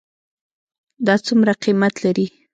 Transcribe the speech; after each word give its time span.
دا 1.05 1.15
څومره 1.25 1.53
قیمت 1.63 1.93
لري? 2.03 2.27